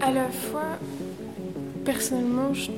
[0.00, 0.78] à la fois,
[1.84, 2.70] personnellement, je,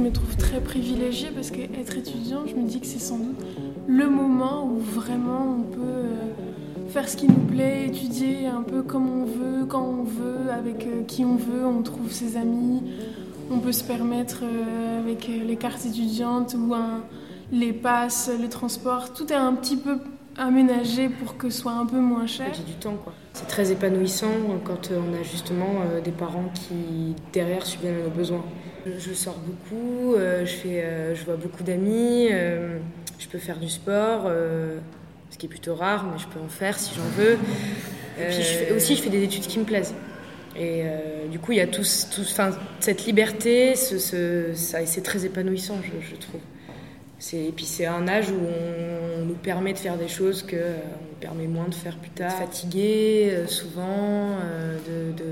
[0.00, 3.38] me trouve très privilégiée parce qu'être étudiant, je me dis que c'est sans doute
[3.86, 8.82] le moment où vraiment on peut euh, faire ce qui nous plaît, étudier un peu
[8.82, 12.82] comme on veut, quand on veut, avec euh, qui on veut, on trouve ses amis,
[13.50, 16.74] on peut se permettre euh, avec les cartes étudiantes ou
[17.50, 19.98] les passes, les transports, tout est un petit peu
[20.38, 22.52] aménagé pour que ce soit un peu moins cher.
[22.54, 23.12] J'ai du temps quoi.
[23.34, 28.44] C'est très épanouissant quand on a justement des parents qui derrière subviennent à nos besoins.
[28.86, 34.30] Je sors beaucoup, je, fais, je vois beaucoup d'amis, je peux faire du sport,
[35.30, 37.38] ce qui est plutôt rare, mais je peux en faire si j'en veux.
[38.20, 39.94] Et puis je aussi, je fais des études qui me plaisent.
[40.54, 40.84] Et
[41.30, 41.82] du coup, il y a tout,
[42.14, 42.24] tout,
[42.80, 46.40] cette liberté, ce, ce, c'est très épanouissant, je, je trouve.
[47.32, 50.76] Et puis c'est un âge où on, nous permet de faire des choses qu'on euh,
[50.76, 52.32] nous permet moins de faire plus tard.
[52.32, 55.22] Fatigué, euh, souvent, euh, de,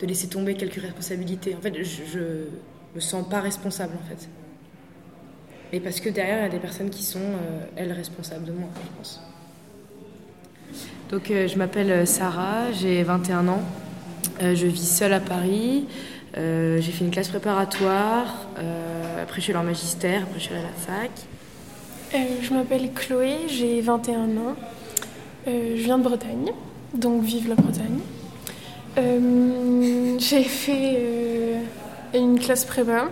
[0.00, 1.54] de, laisser tomber quelques responsabilités.
[1.54, 2.44] En fait, je, ne
[2.94, 4.28] me sens pas responsable, en fait.
[5.72, 7.38] Mais parce que derrière, il y a des personnes qui sont,
[7.74, 9.22] elles, responsables de moi, je pense.
[11.08, 13.62] Donc, je m'appelle Sarah, j'ai 21 ans.
[14.40, 15.86] je vis seule à Paris.
[16.36, 18.48] J'ai fait une classe préparatoire.
[19.22, 20.22] après, je suis allée en magistère.
[20.22, 21.10] Après, je suis allée à la fac.
[22.42, 24.56] je m'appelle Chloé, j'ai 21 ans.
[25.46, 26.52] je viens de Bretagne,
[26.94, 28.00] donc vive la Bretagne.
[30.18, 31.60] j'ai fait
[32.14, 33.08] une classe prépa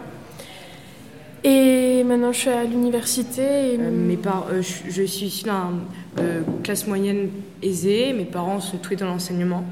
[1.44, 3.42] et maintenant, je suis à l'université.
[3.42, 7.30] Euh, mes parents, euh, je, suis ici dans une euh, classe moyenne
[7.62, 8.12] aisée.
[8.12, 9.64] Mes parents sont tous dans l'enseignement.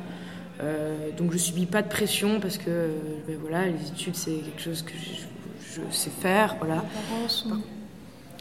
[1.17, 2.91] Donc, je subis pas de pression parce que
[3.27, 6.57] ben voilà, les études, c'est quelque chose que je, sais faire.
[6.59, 6.77] Voilà.
[6.77, 7.63] Mes parents sont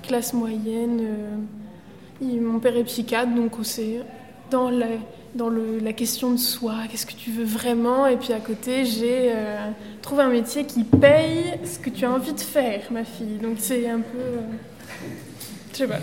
[0.02, 1.02] classe moyenne.
[2.22, 4.02] mon père est psychiatre, donc c'est
[4.50, 4.88] dans la
[5.36, 9.32] dans la question de soi, qu'est-ce que tu veux vraiment Et puis à côté, j'ai
[9.32, 9.70] euh,
[10.02, 13.38] trouvé un métier qui paye ce que tu as envie de faire, ma fille.
[13.42, 14.18] Donc c'est un peu.
[14.18, 14.42] Euh,
[15.72, 16.00] je sais pas.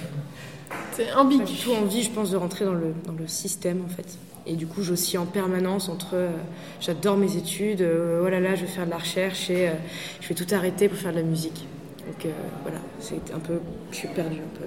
[0.92, 1.44] C'est ambigu.
[1.46, 4.16] J'ai tout envie, je pense, de rentrer dans le, dans le système en fait.
[4.46, 6.30] Et du coup, j'oscille en permanence entre euh,
[6.80, 9.70] j'adore mes études, oh là là, je vais faire de la recherche et
[10.20, 11.66] je vais tout arrêter pour faire de la musique.
[12.06, 13.58] Donc voilà, c'est un peu.
[13.90, 14.66] Je suis perdue un peu.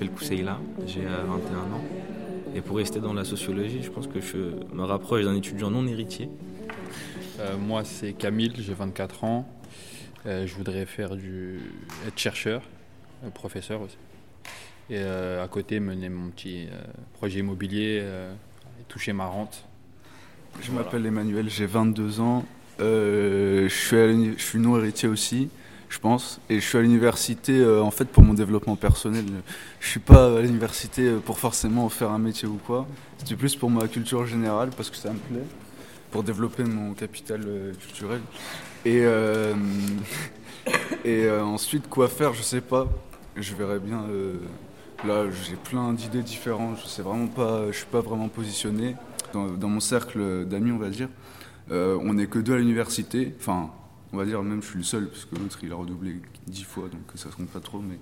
[0.00, 0.44] Mhm.
[0.44, 1.84] là, j'ai 21 euh, ans.
[2.54, 5.86] Et pour rester dans la sociologie, je pense que je me rapproche d'un étudiant non
[5.86, 6.28] héritier.
[7.40, 9.48] Euh, moi, c'est Camille, j'ai 24 ans.
[10.26, 11.60] Euh, je voudrais faire du...
[12.06, 12.62] être chercheur,
[13.34, 13.96] professeur aussi.
[14.90, 16.68] Et à côté, mener mon petit
[17.14, 19.64] projet immobilier et toucher ma rente.
[20.60, 22.44] Je m'appelle Emmanuel, j'ai 22 ans.
[22.78, 25.48] je, suis je suis non héritier aussi
[25.94, 26.40] je pense.
[26.50, 29.24] Et je suis à l'université euh, en fait pour mon développement personnel.
[29.78, 32.88] Je suis pas à l'université euh, pour forcément faire un métier ou quoi.
[33.18, 35.46] C'était plus pour ma culture générale parce que ça me plaît,
[36.10, 38.20] pour développer mon capital euh, culturel.
[38.84, 39.06] Et,
[41.30, 42.88] ensuite, quoi faire, je sais pas.
[43.36, 44.04] Je verrai bien.
[45.06, 46.78] là, j'ai plein d'idées différentes.
[46.82, 47.66] Je sais vraiment pas.
[47.70, 48.96] Je suis pas vraiment positionné
[49.32, 51.08] dans, dans mon cercle d'amis, on va dire.
[51.70, 53.34] on n'est que deux à l'université.
[53.38, 53.70] Enfin,
[54.14, 56.62] on va dire même je suis le seul, parce que l'autre il a redoublé dix
[56.62, 57.80] fois, donc ça se compte pas trop.
[57.80, 57.98] Mais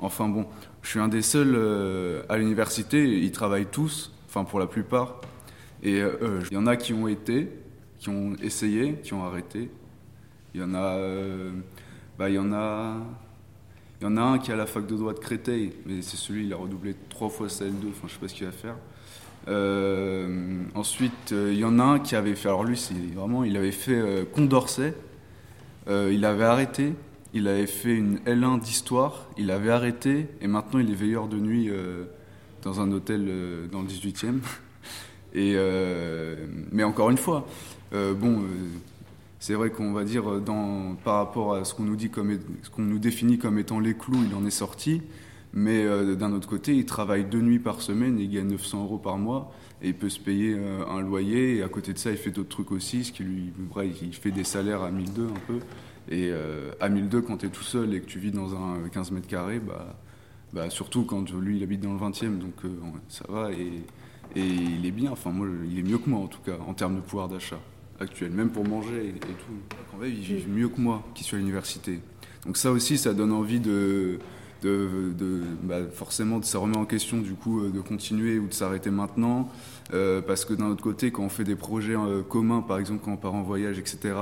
[0.00, 0.46] enfin bon,
[0.82, 5.20] je suis un des seuls euh, à l'université, ils travaillent tous, enfin pour la plupart.
[5.82, 7.48] Et euh, il y en a qui ont été,
[7.98, 9.70] qui ont essayé, qui ont arrêté.
[10.54, 11.52] Il y en a, euh,
[12.18, 12.96] bah, y en a,
[14.00, 16.16] il y en a un qui à la fac de droit de Créteil, mais c'est
[16.16, 18.52] celui, il a redoublé trois fois sa L2, enfin je sais pas ce qu'il va
[18.52, 18.76] faire.
[20.74, 23.72] ensuite, il y en a un qui avait fait, alors lui, c'est vraiment, il avait
[23.72, 24.94] fait Condorcet,
[25.88, 26.94] euh, il avait arrêté,
[27.32, 31.36] il avait fait une L1 d'histoire, il avait arrêté et maintenant il est veilleur de
[31.36, 32.04] nuit euh,
[32.62, 34.38] dans un hôtel euh, dans le 18e.
[35.36, 35.56] Et,
[36.70, 37.44] mais encore une fois,
[37.90, 38.44] bon,
[39.40, 42.70] c'est vrai qu'on va dire dans, par rapport à ce qu'on nous dit comme ce
[42.70, 45.02] qu'on nous définit comme étant les clous, il en est sorti.
[45.56, 45.86] Mais
[46.16, 49.52] d'un autre côté, il travaille deux nuits par semaine il gagne 900 euros par mois
[49.82, 50.58] et il peut se payer
[50.90, 51.58] un loyer.
[51.58, 53.52] Et à côté de ça, il fait d'autres trucs aussi, ce qui lui,
[54.02, 55.60] il fait des salaires à 1002 un peu.
[56.08, 58.88] Et euh, à 1002, quand tu es tout seul et que tu vis dans un
[58.88, 59.96] 15 mètres carrés, bah,
[60.52, 62.68] bah, surtout quand lui, il habite dans le 20e, donc euh,
[63.08, 63.52] ça va.
[63.52, 63.82] Et,
[64.36, 66.74] et, il est bien, enfin, moi, il est mieux que moi en tout cas, en
[66.74, 67.60] termes de pouvoir d'achat
[68.00, 69.96] actuel, même pour manger et, tout.
[69.96, 72.00] En fait, il vit mieux que moi qui suis à l'université.
[72.44, 74.18] Donc ça aussi, ça donne envie de,
[74.64, 78.90] de, de bah, forcément, ça remet en question du coup de continuer ou de s'arrêter
[78.90, 79.48] maintenant.
[79.92, 83.02] Euh, parce que d'un autre côté, quand on fait des projets euh, communs, par exemple
[83.04, 84.14] quand on part en voyage, etc.,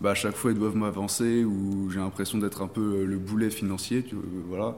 [0.00, 3.18] bah, à chaque fois ils doivent m'avancer ou j'ai l'impression d'être un peu euh, le
[3.18, 4.14] boulet financier, tu,
[4.48, 4.76] voilà.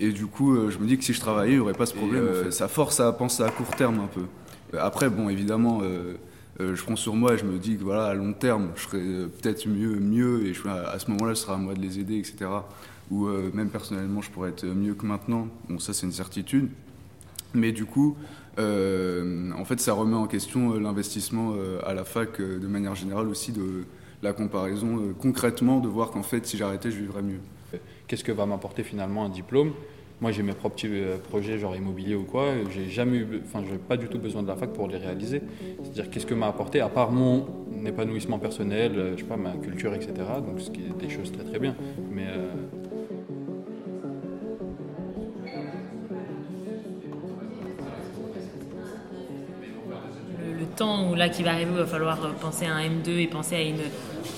[0.00, 1.94] Et du coup, je me dis que si je travaillais, il n'y aurait pas ce
[1.94, 2.50] problème.
[2.50, 4.76] Ça force à penser à court terme un peu.
[4.76, 5.82] Après, bon, évidemment,
[6.58, 8.98] je prends sur moi et je me dis que voilà, à long terme, je serais
[8.98, 12.18] peut-être mieux, mieux, et je, à ce moment-là, ce sera à moi de les aider,
[12.18, 12.46] etc.
[13.10, 15.48] Ou même personnellement, je pourrais être mieux que maintenant.
[15.68, 16.70] Bon, ça, c'est une certitude.
[17.54, 18.16] Mais du coup,
[18.58, 22.94] euh, en fait, ça remet en question euh, l'investissement euh, à la fac de manière
[22.94, 23.84] générale aussi, de
[24.22, 27.40] la comparaison concrètement, de voir qu'en fait, si j'arrêtais, je vivrais mieux.
[28.06, 29.72] Qu'est-ce que va m'apporter finalement un diplôme?
[30.20, 30.88] Moi, j'ai mes propres petits
[31.28, 32.46] projets, genre immobilier ou quoi.
[32.70, 35.42] J'ai jamais enfin, j'ai pas du tout besoin de la fac pour les réaliser.
[35.82, 37.46] C'est-à-dire, qu'est-ce que m'a apporté, à part mon
[37.84, 40.12] épanouissement personnel, je sais pas, ma culture, etc.
[40.46, 41.74] Donc, ce qui est des choses très très bien.
[42.10, 42.28] Mais
[50.74, 53.56] temps où là qui va arriver, il va falloir penser à un M2 et penser
[53.56, 53.82] à une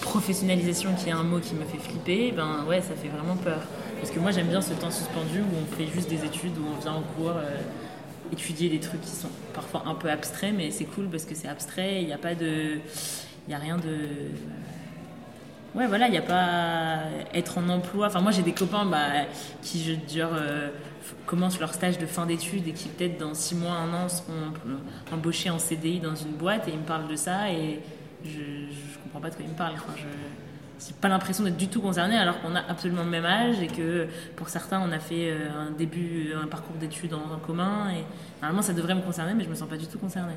[0.00, 3.60] professionnalisation qui est un mot qui me fait flipper, ben ouais, ça fait vraiment peur.
[4.00, 6.64] Parce que moi j'aime bien ce temps suspendu où on fait juste des études, où
[6.76, 7.56] on vient en cours euh,
[8.32, 11.48] étudier des trucs qui sont parfois un peu abstraits, mais c'est cool parce que c'est
[11.48, 12.78] abstrait, il n'y a pas de.
[13.46, 13.98] Il n'y a rien de.
[15.76, 17.00] Ouais, voilà, il n'y a pas
[17.34, 18.06] être en emploi.
[18.06, 19.26] Enfin, moi j'ai des copains bah,
[19.60, 20.70] qui, je euh,
[21.26, 24.54] commencent leur stage de fin d'études et qui peut-être dans six mois, un an seront
[25.12, 27.80] embauchés en CDI dans une boîte et ils me parlent de ça et
[28.24, 29.74] je, ne comprends pas de quoi ils me parlent.
[29.74, 33.26] Enfin, je n'ai pas l'impression d'être du tout concerné alors qu'on a absolument le même
[33.26, 37.38] âge et que pour certains on a fait euh, un début, un parcours d'études en,
[37.46, 38.02] commun et
[38.40, 40.36] normalement ça devrait me concerner mais je me sens pas du tout concernée.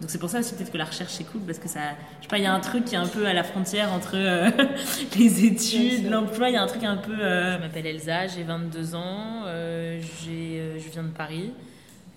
[0.00, 1.80] Donc c'est pour ça aussi peut-être que la recherche c'est cool parce que ça,
[2.18, 3.92] je sais pas, il y a un truc qui est un peu à la frontière
[3.92, 4.48] entre euh,
[5.18, 7.18] les études, l'emploi, il y a un truc un peu.
[7.18, 11.52] Euh, je m'appelle Elsa, j'ai 22 ans, euh, je viens de Paris.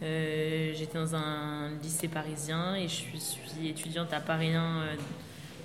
[0.01, 4.83] J'étais dans un lycée parisien et je suis, étudiante à Paris 1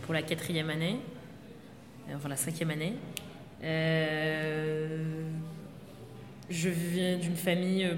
[0.02, 1.00] pour la quatrième année,
[2.14, 2.94] enfin la cinquième année.
[6.50, 7.88] je viens d'une famille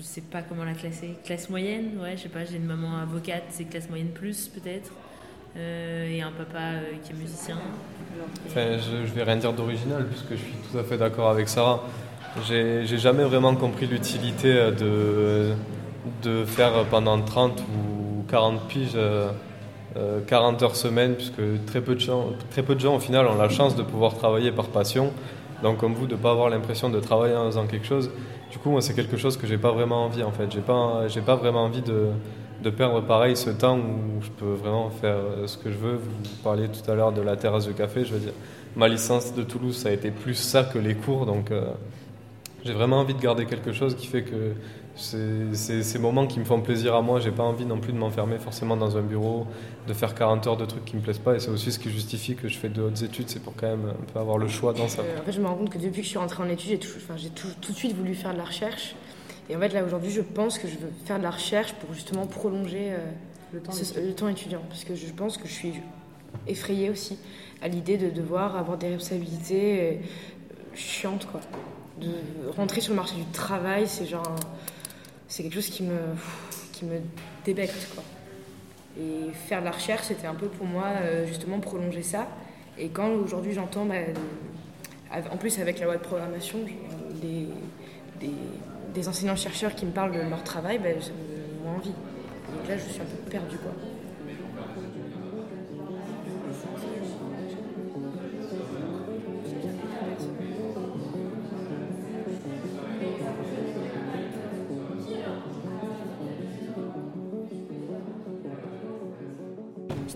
[0.00, 1.16] je sais pas comment la classer.
[1.24, 4.90] Classe moyenne, ouais, je sais pas, j'ai une maman avocate, c'est classe moyenne plus peut-être.
[5.56, 7.58] Euh, et un papa euh, qui est musicien.
[8.48, 11.82] Je, je vais rien dire d'original puisque je suis tout à fait d'accord avec Sarah.
[12.46, 15.52] J'ai jamais vraiment compris l'utilité de,
[16.22, 18.96] de faire pendant 30 ou 40 piges
[20.28, 22.04] 40 euh, heures semaine puisque très peu, de
[22.50, 25.12] très peu de gens au final ont la chance de pouvoir travailler par passion.
[25.62, 28.10] Donc comme vous, de ne pas avoir l'impression de travailler en faisant quelque chose.
[28.50, 30.50] Du coup, moi, c'est quelque chose que j'ai pas vraiment envie en fait.
[30.50, 32.08] J'ai pas, j'ai pas vraiment envie de,
[32.62, 35.96] de, perdre pareil ce temps où je peux vraiment faire euh, ce que je veux.
[35.96, 38.04] Vous parliez tout à l'heure de la terrasse de café.
[38.04, 38.32] Je veux dire,
[38.74, 41.26] ma licence de Toulouse, ça a été plus ça que les cours.
[41.26, 41.62] Donc, euh,
[42.64, 44.54] j'ai vraiment envie de garder quelque chose qui fait que
[44.96, 47.20] c'est ces moments qui me font plaisir à moi.
[47.20, 49.46] J'ai pas envie non plus de m'enfermer forcément dans un bureau,
[49.86, 51.36] de faire 40 heures de trucs qui me plaisent pas.
[51.36, 53.28] Et c'est aussi ce qui justifie que je fais de hautes études.
[53.28, 55.02] C'est pour quand même un peu avoir le choix dans ça.
[55.02, 56.68] Euh, en fait, je me rends compte que depuis que je suis rentrée en études,
[56.68, 56.98] j'ai tout,
[57.34, 58.94] tout, tout, de suite voulu faire de la recherche.
[59.48, 61.94] Et en fait, là aujourd'hui, je pense que je veux faire de la recherche pour
[61.94, 62.98] justement prolonger euh,
[63.52, 64.62] le, temps le, temps étudiant.
[64.68, 65.72] Parce que je pense que je suis
[66.46, 67.18] effrayée aussi
[67.62, 69.94] à l'idée de devoir avoir des responsabilités euh,
[70.74, 71.40] chiantes, quoi.
[72.00, 74.36] De rentrer sur le marché du travail, c'est genre
[75.28, 75.96] c'est quelque chose qui me,
[76.72, 76.84] qui
[77.44, 77.88] débecte.
[77.94, 78.02] Quoi.
[78.98, 82.26] Et faire de la recherche, c'était un peu pour moi euh, justement prolonger ça.
[82.78, 83.94] Et quand aujourd'hui j'entends, bah,
[85.30, 86.58] en plus avec la loi de programmation,
[87.22, 87.46] des,
[88.94, 91.90] des, enseignants-chercheurs qui me parlent de leur travail, bah, ça me donne envie.
[91.90, 93.56] Et là, je suis un peu perdue.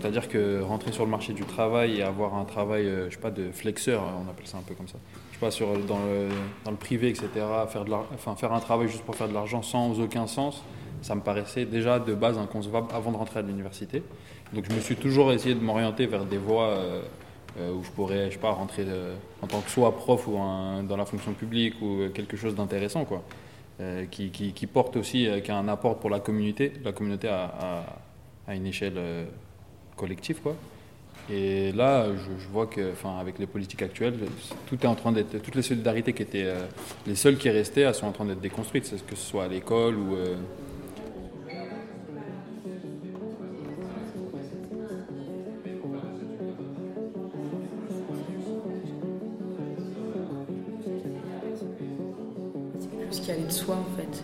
[0.05, 3.19] C'est-à-dire que rentrer sur le marché du travail et avoir un travail, euh, je sais
[3.21, 4.99] pas, de flexeur, on appelle ça un peu comme ça.
[5.31, 6.27] Je sais pas, sur, dans, le,
[6.63, 7.27] dans le privé, etc.,
[7.67, 10.63] faire, de enfin, faire un travail juste pour faire de l'argent sans aucun sens,
[11.01, 14.03] ça me paraissait déjà de base inconcevable avant de rentrer à l'université.
[14.53, 17.01] Donc je me suis toujours essayé de m'orienter vers des voies euh,
[17.57, 18.85] euh, où je pourrais, je sais pas, rentrer
[19.41, 23.23] en tant que soit prof ou dans la fonction publique ou quelque chose d'intéressant, quoi.
[24.11, 27.85] qui, qui, porte aussi, qui a un apport pour la communauté, la communauté à,
[28.47, 28.99] à une échelle
[29.95, 30.41] collectif.
[30.41, 30.55] Quoi.
[31.29, 34.15] Et là, je, vois que, enfin, avec les politiques actuelles,
[34.67, 36.65] tout est en train d'être, toutes les solidarités qui étaient euh,
[37.07, 39.95] les seules qui restaient, elles sont en train d'être déconstruites, que ce soit à l'école
[39.95, 40.35] ou euh,
[53.09, 54.23] ce qui allait de soi en fait.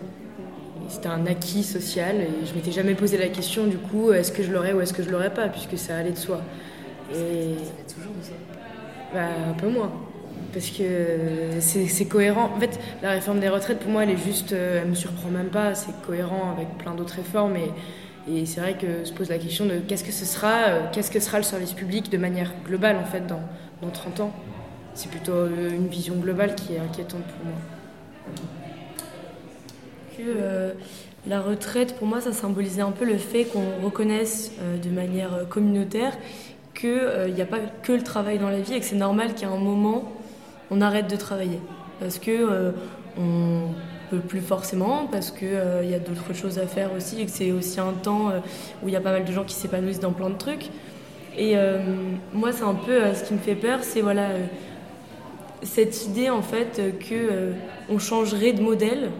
[0.92, 4.42] C'était un acquis social et je m'étais jamais posé la question du coup est-ce que
[4.42, 6.42] je l'aurais ou est-ce que je l'aurais pas puisque ça allait de soi.
[7.10, 7.54] Et
[7.92, 8.32] toujours ça.
[9.14, 9.90] bah, un peu moins
[10.52, 10.84] parce que
[11.60, 12.50] c'est cohérent.
[12.54, 15.30] En fait, la réforme des retraites pour moi elle est juste, euh, elle me surprend
[15.30, 15.74] même pas.
[15.74, 17.72] C'est cohérent avec plein d'autres réformes et,
[18.30, 21.10] et c'est vrai que se pose la question de qu'est-ce que ce sera, euh, qu'est-ce
[21.10, 23.40] que sera le service public de manière globale en fait dans,
[23.80, 24.32] dans 30 ans?
[24.94, 27.56] C'est plutôt euh, une vision globale qui est inquiétante pour moi.
[30.16, 30.72] Que euh,
[31.26, 35.34] la retraite, pour moi, ça symbolisait un peu le fait qu'on reconnaisse euh, de manière
[35.34, 36.12] euh, communautaire
[36.74, 39.48] qu'il n'y a pas que le travail dans la vie et que c'est normal qu'à
[39.48, 40.12] un moment,
[40.70, 41.60] on arrête de travailler.
[42.00, 42.72] Parce que
[43.18, 43.68] on
[44.10, 47.30] peut plus forcément, parce qu'il il y a d'autres choses à faire aussi et que
[47.30, 48.32] c'est aussi un temps
[48.82, 50.70] où il y a pas mal de gens qui s'épanouissent dans plein de trucs.
[51.36, 51.54] Et
[52.32, 54.28] moi, c'est un peu ce qui me fait peur, c'est voilà,
[55.62, 57.52] cette idée en fait que
[57.90, 59.10] on changerait de modèle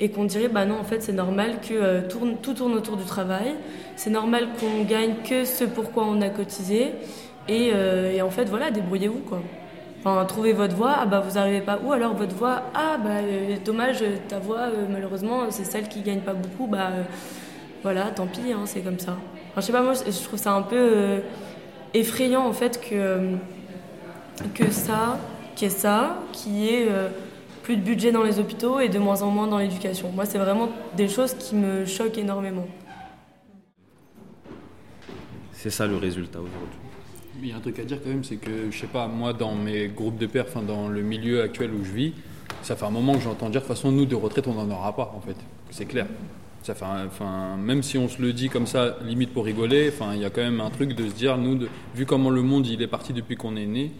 [0.00, 3.04] et qu'on dirait bah non en fait c'est normal que euh, tout tourne autour du
[3.04, 3.54] travail,
[3.96, 6.92] c'est normal qu'on gagne que ce pourquoi on a cotisé.
[7.48, 9.40] Et, euh, en fait voilà débrouillez-vous quoi.
[10.00, 13.20] Enfin, trouvez votre voie, ah bah vous arrivez pas où alors votre voie, ah bah
[13.22, 16.90] euh, dommage ta euh, malheureusement c'est celle qui gagne pas beaucoup, bah
[17.82, 19.16] voilà tant pis hein, c'est comme ça.
[19.50, 21.20] Enfin, je sais pas moi je trouve ça un peu
[21.94, 23.30] effrayant en fait que
[24.54, 25.18] que ça,
[25.62, 26.88] ait ça, qui est
[27.66, 30.12] plus de budget dans les hôpitaux et de moins en moins dans l'éducation.
[30.12, 32.64] Moi, c'est vraiment des choses qui me choquent énormément.
[35.50, 36.78] C'est ça le résultat aujourd'hui.
[37.42, 39.32] Il y a un truc à dire quand même, c'est que, je sais pas, moi,
[39.32, 42.12] dans mes groupes de pairs, enfin, dans le milieu actuel où je vis,
[42.62, 44.70] ça fait un moment que j'entends dire, de toute façon, nous, de retraite, on n'en
[44.70, 45.36] aura pas, en fait.
[45.72, 46.06] C'est clair.
[46.62, 49.90] Ça fait, un- enfin, même si on se le dit comme ça, limite pour rigoler,
[49.92, 52.30] enfin, il y a quand même un truc de se dire, nous, de- vu comment
[52.30, 53.90] le monde il est parti depuis qu'on est né,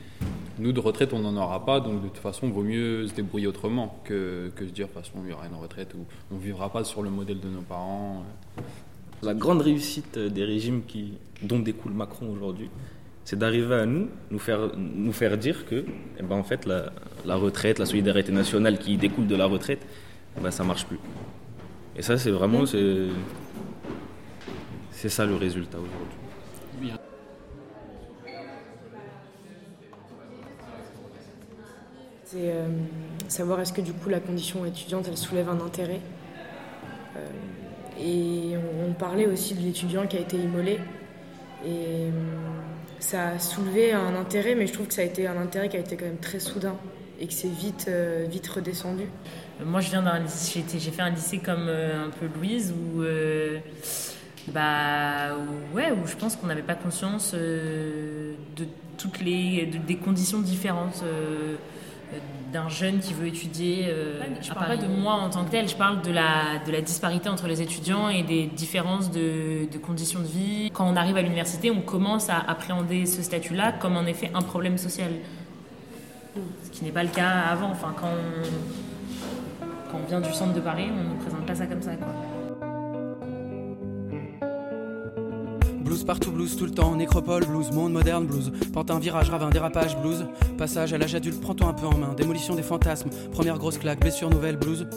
[0.59, 3.15] nous, de retraite, on n'en aura pas, donc de toute façon, il vaut mieux se
[3.15, 6.05] débrouiller autrement que, que se dire, de toute façon, il y aura une retraite où
[6.35, 8.25] on vivra pas sur le modèle de nos parents.
[9.23, 12.71] La grande réussite des régimes qui, dont découle Macron aujourd'hui,
[13.25, 15.85] c'est d'arriver à nous, nous faire, nous faire dire que,
[16.19, 16.93] eh ben, en fait, la,
[17.25, 19.85] la retraite, la solidarité nationale qui découle de la retraite,
[20.39, 20.99] eh ben, ça marche plus.
[21.97, 23.09] Et ça, c'est vraiment, c'est
[25.09, 26.26] ça le résultat aujourd'hui.
[32.27, 32.67] C'est euh,
[33.29, 36.01] savoir est-ce que du coup la condition étudiante elle soulève un intérêt.
[37.17, 37.21] Euh,
[38.01, 40.81] et on, parlait aussi de l'étudiant qui a été immolé.
[41.65, 42.11] Et euh,
[42.99, 45.77] ça a soulevé un intérêt, mais je trouve que ça a été un intérêt qui
[45.77, 46.75] a été quand même très soudain
[47.21, 47.89] et que c'est vite,
[48.29, 49.05] vite redescendu.
[49.65, 53.03] Moi, je viens d'un lycée, j'ai fait un lycée comme un peu Louise, où,
[54.49, 55.37] bah,
[55.73, 58.35] ouais, je pense qu'on n'avait pas conscience de
[58.99, 61.03] toutes les, de- des conditions différentes
[62.53, 63.87] d'un jeune qui veut étudier.
[63.89, 66.59] euh, je à parle pas de moi en tant que tel, je parle de la,
[66.65, 70.71] de la disparité entre les étudiants et des différences de, de conditions de vie.
[70.73, 74.43] Quand on arrive à l'université, on commence à appréhender ce statut-là comme en effet un
[74.43, 75.11] problème social.
[76.65, 77.71] Ce qui n'est pas le cas avant.
[77.71, 81.67] Enfin, quand on, quand on vient du centre de Paris, on ne présente pas ça
[81.67, 81.97] comme ça.
[81.97, 82.09] Quoi.
[85.87, 89.97] Blues partout, blues tout le temps, nécropole, blues, monde moderne, blues, pantin, virage, ravin, dérapage,
[89.97, 90.27] blues,
[90.59, 94.01] passage à l'âge adulte, prends-toi un peu en main, démolition des fantasmes, première grosse claque,
[94.01, 94.89] blessure nouvelle, blues,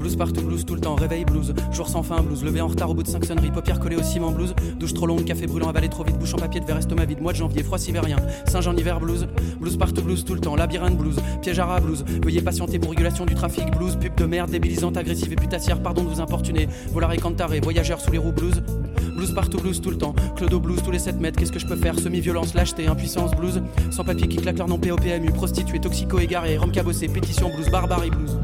[0.00, 2.90] blues partout, blues tout le temps, réveil, blues, jour sans fin, blues, levé en retard
[2.90, 5.68] au bout de 5 sonneries, paupières collées au ciment, blues, douche trop longue, café brûlant,
[5.68, 8.16] avalé trop vite, bouche en papier de verre, estomac vide, mois de janvier, froid sibérien,
[8.48, 9.28] Saint-Jean hiver, blues,
[9.60, 12.90] blues partout, blues tout le temps, labyrinthe, blues, piège à rat, blues, veuillez patienter pour
[12.90, 16.66] régulation du trafic, blues, pub de merde, débilisante, agressive et putassière, pardon de vous importuner,
[16.90, 18.60] volare cantaré, voyageurs sous les roues, blues,
[19.22, 20.16] Blues partout, blues tout le temps.
[20.34, 21.38] Clodo blues tous les 7 mètres.
[21.38, 21.96] Qu'est-ce que je peux faire?
[21.96, 23.62] Semi-violence, lâcheté, impuissance, blues.
[23.92, 25.30] Sans papier qui claque leur nom POPMU.
[25.30, 26.58] Prostituée, toxico, égaré.
[26.58, 28.36] Rhum cabossé, pétition, blues, barbarie, blues.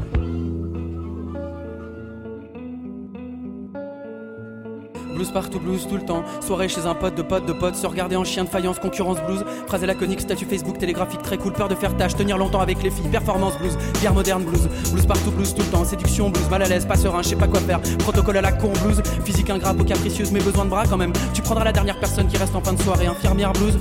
[5.19, 6.23] Blues partout, blues tout le temps.
[6.39, 7.75] Soirée chez un pote, de pote, de pote.
[7.75, 9.43] Se regarder en chien de faïence, concurrence blues.
[9.67, 11.51] Phrase laconique, statut Facebook, télégraphique, très cool.
[11.51, 13.09] Peur de faire tâche, tenir longtemps avec les filles.
[13.09, 14.69] Performance blues, bière moderne blues.
[14.93, 15.83] Blues partout, blues tout le temps.
[15.83, 17.81] Séduction blues, mal à l'aise, pas serein, je sais pas quoi faire.
[17.97, 19.01] Protocole à la con blues.
[19.25, 21.11] Physique ingrat, peau capricieuse, mais besoin de bras quand même.
[21.33, 23.07] Tu prendras la dernière personne qui reste en fin de soirée.
[23.07, 23.77] Infirmière blues.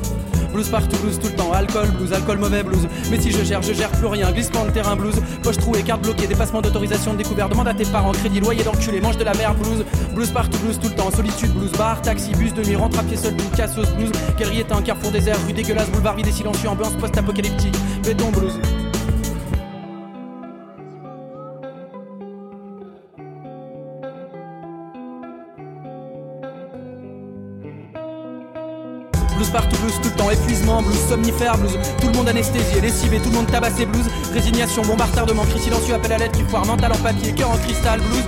[0.52, 1.52] Blues partout, blues tout le temps.
[1.52, 2.88] Alcool, blues, alcool mauvais, blues.
[3.10, 4.30] Mais si je gère, je gère plus rien.
[4.32, 5.14] Glissement de terrain, blues.
[5.42, 7.48] Poche trouée, carte bloquée, dépassement d'autorisation de découvert.
[7.48, 9.84] Demande à tes parents, crédit, loyer d'enculé, mange de la merde, blues.
[10.14, 11.10] Blues partout, blues tout le temps.
[11.10, 14.12] Solitude, blues, bar, taxi, bus de nuit, rentre à pied seul, blues, cassos, blues.
[14.38, 17.74] Galerie est un carrefour désert, rue dégueulasse, boulevard vide et silencieux, ambiance post-apocalyptique.
[18.04, 18.58] Béton, blues.
[29.48, 31.78] Blues partout, blues tout le temps, épuisement, blues somnifère, blues.
[32.02, 34.04] Tout le monde anesthésié, lessivé, tout le monde tabassé, blues.
[34.34, 37.98] Résignation, bombardement, cri silencieux, appel à l'aide qui foire, mental en papier, cœur en cristal,
[38.00, 38.24] blues.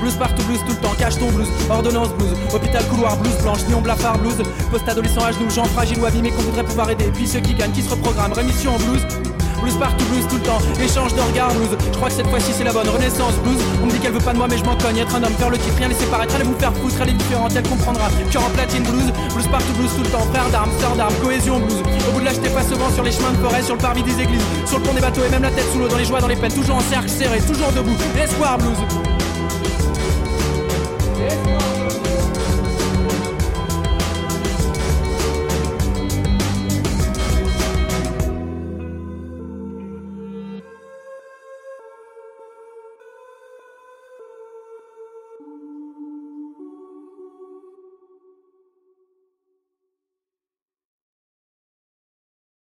[0.00, 3.66] Blues partout, blues tout le temps, cache ton blues, ordonnance blues, hôpital couloir blues blanche,
[3.68, 4.36] nion blafard blues,
[4.70, 7.72] post-adolescent à genoux, gens fragiles ou abîmés qu'on voudrait pouvoir aider, puis ceux qui gagnent,
[7.72, 9.33] qui se reprogramment, rémission en blues.
[9.64, 11.70] Blues partout, blues tout le temps, échange de regards, blues.
[11.90, 13.56] Je crois que cette fois-ci c'est la bonne renaissance, blues.
[13.82, 14.98] On me dit qu'elle veut pas de moi, mais je m'en cogne.
[14.98, 17.12] Être un homme, faire le titre, rien laisser paraître, allez vous faire foutre, elle est
[17.14, 18.10] différente, elle comprendra.
[18.30, 21.60] Cœur en platine, blues, blues partout, blues tout le temps, frère d'armes, sœur d'armes, cohésion,
[21.60, 21.80] blues.
[22.06, 24.02] Au bout de l'âge, t'es pas souvent sur les chemins de forêt, sur le parvis
[24.02, 26.04] des églises, sur le pont des bateaux et même la tête sous l'eau, dans les
[26.04, 27.96] joies, dans les peines, toujours en cercle serré, toujours debout.
[28.22, 28.76] Espoir, blues.